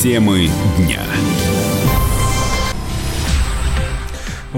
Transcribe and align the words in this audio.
Темы 0.00 0.48
дня. 0.78 1.04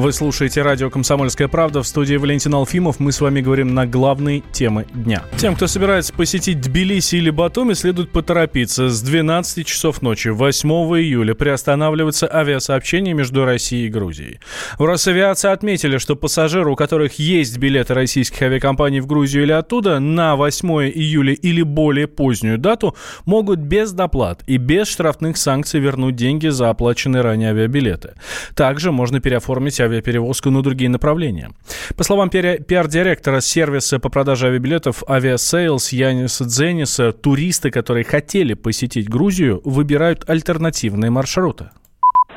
Вы 0.03 0.12
слушаете 0.12 0.62
радио 0.62 0.91
«Комсомольская 0.91 1.46
правда» 1.46 1.80
в 1.80 1.87
студии 1.87 2.17
Валентин 2.17 2.53
Алфимов. 2.57 2.99
Мы 2.99 3.12
с 3.12 3.21
вами 3.21 3.41
говорим 3.41 3.73
на 3.73 3.87
главные 3.87 4.43
темы 4.51 4.85
дня. 4.93 5.23
Тем, 5.36 5.55
кто 5.55 5.68
собирается 5.68 6.12
посетить 6.12 6.61
Тбилиси 6.61 7.14
или 7.14 7.30
Батуми, 7.30 7.75
следует 7.75 8.11
поторопиться. 8.11 8.89
С 8.89 9.00
12 9.00 9.64
часов 9.64 10.03
ночи 10.03 10.27
8 10.27 10.68
июля 10.68 11.35
приостанавливается 11.35 12.29
авиасообщение 12.29 13.14
между 13.14 13.45
Россией 13.45 13.86
и 13.86 13.91
Грузией. 13.91 14.41
В 14.77 14.86
Росавиации 14.86 15.53
отметили, 15.53 15.99
что 15.99 16.16
пассажиры, 16.16 16.73
у 16.73 16.75
которых 16.75 17.21
есть 17.21 17.57
билеты 17.59 17.95
российских 17.95 18.43
авиакомпаний 18.43 18.98
в 18.98 19.07
Грузию 19.07 19.45
или 19.45 19.53
оттуда, 19.53 20.00
на 20.00 20.34
8 20.34 20.69
июля 20.89 21.32
или 21.32 21.62
более 21.62 22.09
позднюю 22.09 22.59
дату 22.59 22.96
могут 23.25 23.61
без 23.61 23.93
доплат 23.93 24.43
и 24.48 24.57
без 24.57 24.89
штрафных 24.89 25.37
санкций 25.37 25.79
вернуть 25.79 26.17
деньги 26.17 26.48
за 26.48 26.71
оплаченные 26.71 27.23
ранее 27.23 27.50
авиабилеты. 27.50 28.14
Также 28.57 28.90
можно 28.90 29.21
переоформить 29.21 29.81
авиаперевозку 29.93 30.51
на 30.51 30.63
другие 30.63 30.91
направления. 30.91 31.51
По 31.96 32.05
словам 32.05 32.31
пиар-директора 32.31 33.41
сервиса 33.41 33.98
по 33.98 34.09
продаже 34.09 34.48
авиабилетов 34.48 35.03
Aviasales 35.05 35.95
Яниса 35.95 36.45
Дзениса, 36.45 37.12
туристы, 37.12 37.70
которые 37.70 38.05
хотели 38.05 38.55
посетить 38.55 39.09
Грузию, 39.09 39.61
выбирают 39.65 40.28
альтернативные 40.28 41.11
маршруты. 41.11 41.70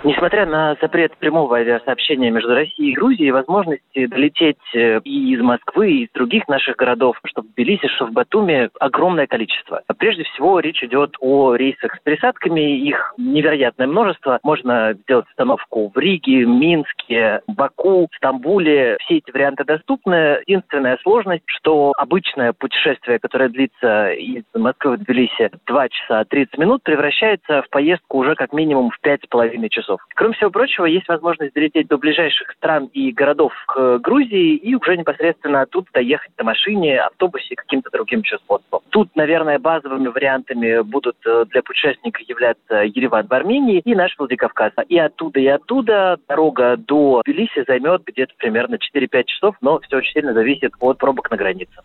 Несмотря 0.06 0.46
на 0.46 0.78
запрет 0.80 1.18
прямого 1.18 1.58
авиасообщения 1.58 2.30
между 2.30 2.54
Россией 2.54 2.92
и 2.92 2.94
Грузией, 2.94 3.32
возможности 3.32 4.06
долететь 4.06 4.60
э, 4.76 5.00
и 5.04 5.34
из 5.34 5.42
Москвы, 5.42 5.92
и 5.94 6.04
из 6.04 6.10
других 6.14 6.48
наших 6.48 6.76
городов, 6.76 7.20
что 7.26 7.42
в 7.42 7.48
Тбилиси, 7.48 7.88
что 7.88 8.06
в 8.06 8.12
Батуми, 8.12 8.70
огромное 8.80 9.26
количество. 9.26 9.82
Прежде 9.98 10.24
всего, 10.26 10.60
речь 10.60 10.84
идет 10.84 11.16
о 11.22 11.56
рейсах 11.56 11.96
с 11.96 12.00
пересадками. 12.04 12.78
Их 12.88 13.16
невероятное 13.18 13.88
множество. 13.88 14.38
Можно 14.44 14.94
сделать 14.94 15.26
остановку 15.30 15.92
в 15.92 15.98
Риге, 15.98 16.46
Минске, 16.46 17.42
Баку, 17.48 18.08
Стамбуле. 18.18 18.98
Все 19.00 19.18
эти 19.18 19.32
варианты 19.32 19.64
доступны. 19.64 20.40
Единственная 20.46 21.00
сложность, 21.02 21.46
что 21.48 21.94
обычное 21.98 22.54
путешествие, 22.54 23.18
которое 23.18 23.50
длится 23.50 24.12
из 24.12 24.44
Москвы 24.54 24.98
в 24.98 25.00
Тбилиси 25.00 25.50
2 25.66 25.90
часа 25.90 26.26
30 26.26 26.60
минут, 26.60 26.84
превращается 26.84 27.64
в 27.64 27.70
поездку 27.72 28.20
уже 28.20 28.36
как 28.36 28.54
минимум 28.54 28.92
в 28.92 29.00
5,5 29.04 29.68
часов 29.70 29.95
часов. 29.96 30.00
Кроме 30.16 30.34
всего 30.36 30.50
прочего, 30.50 30.86
есть 30.86 31.08
возможность 31.08 31.54
долететь 31.54 31.88
до 31.88 31.98
ближайших 31.98 32.52
стран 32.52 32.90
и 32.94 33.12
городов 33.12 33.54
к 33.68 34.00
Грузии 34.00 34.56
и 34.56 34.76
уже 34.76 34.98
непосредственно 34.98 35.62
оттуда 35.62 35.88
доехать 35.94 36.32
на 36.38 36.44
машине, 36.44 37.00
автобусе, 37.02 37.56
каким-то 37.56 37.90
другим 37.92 38.22
еще 38.22 38.38
способом. 38.38 38.82
Тут, 38.90 39.16
наверное, 39.16 39.60
базовыми 39.60 40.08
вариантами 40.08 40.82
будут 40.82 41.18
э, 41.26 41.46
для 41.50 41.62
путешественника 41.62 42.22
являться 42.28 42.84
Ереван 42.84 43.28
в 43.28 43.34
Армении 43.34 43.82
и 43.84 43.96
наш 43.96 44.16
Владикавказ. 44.18 44.74
И 44.88 44.98
оттуда, 44.98 45.40
и 45.40 45.48
оттуда 45.48 46.18
дорога 46.28 46.78
до 46.78 47.22
Тбилиси 47.26 47.64
займет 47.68 48.04
где-то 48.06 48.34
примерно 48.38 48.76
4-5 48.76 49.24
часов, 49.26 49.56
но 49.62 49.80
все 49.80 49.98
очень 49.98 50.14
сильно 50.14 50.34
зависит 50.34 50.72
от 50.80 50.98
пробок 50.98 51.30
на 51.32 51.38
границе. 51.38 51.76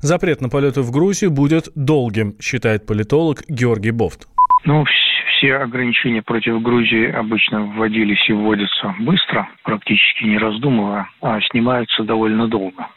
Запрет 0.00 0.40
на 0.40 0.48
полеты 0.48 0.82
в 0.82 0.90
Грузию 0.90 1.30
будет 1.30 1.68
долгим, 1.74 2.34
считает 2.40 2.86
политолог 2.86 3.42
Георгий 3.48 3.92
Бофт. 3.92 4.26
Ну, 4.64 4.84
все 5.30 5.56
ограничения 5.56 6.22
против 6.22 6.60
Грузии 6.62 7.10
обычно 7.10 7.62
вводились 7.62 8.28
и 8.28 8.32
вводятся 8.32 8.94
быстро, 9.00 9.48
практически 9.62 10.24
не 10.24 10.38
раздумывая, 10.38 11.08
а 11.20 11.40
снимаются 11.40 12.02
довольно 12.04 12.48
долго. 12.48 12.88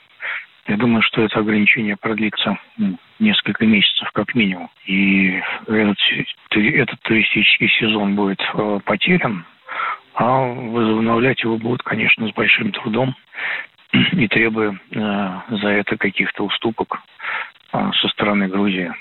Я 0.68 0.76
думаю, 0.76 1.02
что 1.02 1.22
это 1.22 1.40
ограничение 1.40 1.96
продлится 1.96 2.58
несколько 3.20 3.66
месяцев 3.66 4.12
как 4.12 4.36
минимум. 4.36 4.70
И 4.86 5.42
этот, 5.68 5.98
этот 6.52 7.00
туристический 7.02 7.70
сезон 7.80 8.16
будет 8.16 8.42
э, 8.54 8.80
потерян, 8.84 9.46
а 10.14 10.40
возобновлять 10.42 11.42
его 11.42 11.58
будут, 11.58 11.84
конечно, 11.84 12.28
с 12.28 12.34
большим 12.34 12.72
трудом 12.74 13.16
и 14.12 14.28
требуя 14.28 14.78
э, 14.92 15.40
за 15.50 15.70
это 15.70 15.98
каких-то 15.98 16.44
уступок 16.44 17.02
э, 17.72 17.92
со 18.02 18.08
стороны 18.10 18.50
Грузии. 18.50 18.92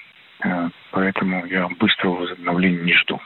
Э, 0.46 0.68
поэтому 0.92 1.44
я 1.46 1.68
быстрого 1.68 2.20
возобновления 2.20 2.82
не 2.82 2.94
жду. 2.94 3.20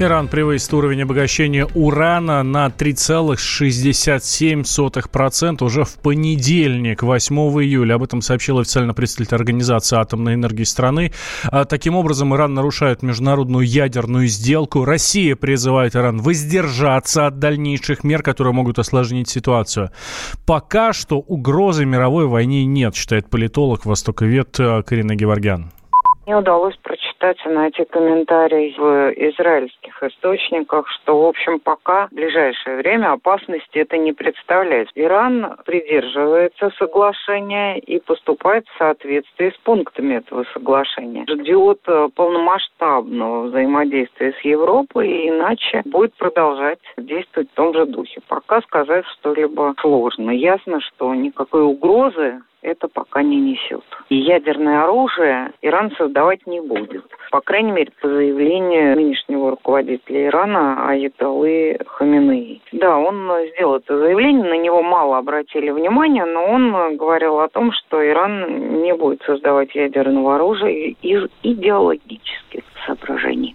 Иран 0.00 0.28
превысит 0.28 0.72
уровень 0.74 1.02
обогащения 1.02 1.66
урана 1.74 2.44
на 2.44 2.68
3,67% 2.68 5.64
уже 5.64 5.82
в 5.82 6.00
понедельник, 6.00 7.02
8 7.02 7.36
июля. 7.64 7.94
Об 7.94 8.04
этом 8.04 8.22
сообщил 8.22 8.60
официально 8.60 8.94
представитель 8.94 9.34
Организации 9.34 9.98
атомной 9.98 10.34
энергии 10.34 10.62
страны. 10.62 11.10
А, 11.50 11.64
таким 11.64 11.96
образом, 11.96 12.32
Иран 12.32 12.54
нарушает 12.54 13.02
международную 13.02 13.66
ядерную 13.66 14.28
сделку. 14.28 14.84
Россия 14.84 15.34
призывает 15.34 15.96
Иран 15.96 16.18
воздержаться 16.18 17.26
от 17.26 17.40
дальнейших 17.40 18.04
мер, 18.04 18.22
которые 18.22 18.54
могут 18.54 18.78
осложнить 18.78 19.28
ситуацию. 19.28 19.90
Пока 20.46 20.92
что 20.92 21.18
угрозы 21.18 21.84
мировой 21.84 22.28
войне 22.28 22.64
нет, 22.66 22.94
считает 22.94 23.28
политолог, 23.28 23.84
востоковед 23.84 24.60
э, 24.60 24.84
Карина 24.84 25.16
Геворгян. 25.16 25.72
Мне 26.24 26.36
удалось 26.36 26.76
прочитать 26.84 27.07
и 27.20 27.48
найти 27.48 27.84
комментарий 27.84 28.74
в 28.78 29.12
израильских 29.12 30.02
источниках, 30.02 30.88
что, 30.88 31.22
в 31.22 31.26
общем, 31.26 31.58
пока 31.58 32.06
в 32.08 32.14
ближайшее 32.14 32.76
время 32.76 33.12
опасности 33.12 33.78
это 33.78 33.96
не 33.96 34.12
представляет. 34.12 34.88
Иран 34.94 35.56
придерживается 35.64 36.70
соглашения 36.78 37.78
и 37.78 37.98
поступает 38.00 38.66
в 38.68 38.78
соответствии 38.78 39.50
с 39.50 39.58
пунктами 39.58 40.14
этого 40.14 40.44
соглашения. 40.52 41.24
Ждет 41.28 41.80
э, 41.86 42.08
полномасштабного 42.14 43.46
взаимодействия 43.48 44.32
с 44.32 44.44
Европой, 44.44 45.28
иначе 45.28 45.82
будет 45.84 46.14
продолжать 46.14 46.78
действовать 46.96 47.50
в 47.50 47.54
том 47.54 47.74
же 47.74 47.86
духе. 47.86 48.20
Пока 48.28 48.60
сказать 48.62 49.04
что-либо 49.18 49.74
сложно. 49.80 50.30
Ясно, 50.30 50.80
что 50.80 51.14
никакой 51.14 51.62
угрозы 51.62 52.40
это 52.62 52.88
пока 52.88 53.22
не 53.22 53.36
несет. 53.36 53.84
И 54.08 54.16
ядерное 54.16 54.84
оружие 54.84 55.52
Иран 55.62 55.90
создавать 55.96 56.46
не 56.46 56.60
будет. 56.60 57.04
По 57.30 57.40
крайней 57.40 57.72
мере, 57.72 57.92
по 58.00 58.08
заявлению 58.08 58.96
нынешнего 58.96 59.50
руководителя 59.50 60.26
Ирана 60.26 60.88
Аятоллы 60.88 61.78
Хаминеи. 61.86 62.60
Да, 62.72 62.98
он 62.98 63.30
сделал 63.52 63.76
это 63.76 63.98
заявление, 63.98 64.44
на 64.44 64.58
него 64.58 64.82
мало 64.82 65.18
обратили 65.18 65.70
внимания, 65.70 66.24
но 66.24 66.46
он 66.46 66.96
говорил 66.96 67.40
о 67.40 67.48
том, 67.48 67.72
что 67.72 68.06
Иран 68.06 68.82
не 68.82 68.94
будет 68.94 69.22
создавать 69.22 69.74
ядерного 69.74 70.36
оружия 70.36 70.94
из 71.02 71.28
идеологических 71.42 72.62
соображений. 72.86 73.47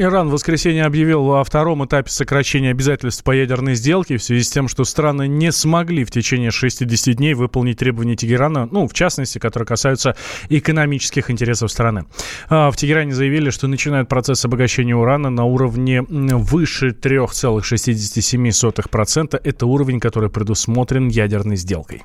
Иран 0.00 0.28
в 0.28 0.32
воскресенье 0.32 0.84
объявил 0.84 1.34
о 1.34 1.42
втором 1.42 1.84
этапе 1.84 2.08
сокращения 2.08 2.70
обязательств 2.70 3.24
по 3.24 3.32
ядерной 3.32 3.74
сделке 3.74 4.16
в 4.16 4.22
связи 4.22 4.44
с 4.44 4.50
тем, 4.50 4.68
что 4.68 4.84
страны 4.84 5.26
не 5.26 5.50
смогли 5.50 6.04
в 6.04 6.12
течение 6.12 6.52
60 6.52 7.16
дней 7.16 7.34
выполнить 7.34 7.78
требования 7.78 8.14
Тегерана, 8.14 8.68
ну, 8.70 8.86
в 8.86 8.94
частности, 8.94 9.38
которые 9.38 9.66
касаются 9.66 10.14
экономических 10.50 11.32
интересов 11.32 11.72
страны. 11.72 12.04
А, 12.48 12.70
в 12.70 12.76
Тегеране 12.76 13.12
заявили, 13.12 13.50
что 13.50 13.66
начинают 13.66 14.08
процесс 14.08 14.44
обогащения 14.44 14.94
урана 14.94 15.30
на 15.30 15.42
уровне 15.44 16.02
выше 16.02 16.90
3,67%. 16.90 19.40
Это 19.42 19.66
уровень, 19.66 19.98
который 19.98 20.30
предусмотрен 20.30 21.08
ядерной 21.08 21.56
сделкой. 21.56 22.04